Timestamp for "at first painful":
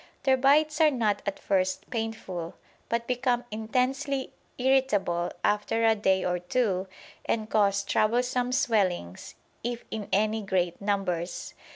1.27-2.55